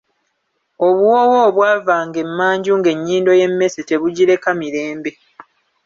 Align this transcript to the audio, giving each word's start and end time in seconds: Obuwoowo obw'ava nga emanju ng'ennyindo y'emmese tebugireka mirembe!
Obuwoowo 0.87 1.37
obw'ava 1.47 1.95
nga 2.07 2.19
emanju 2.25 2.71
ng'ennyindo 2.79 3.31
y'emmese 3.39 3.79
tebugireka 3.87 4.49
mirembe! 4.59 5.11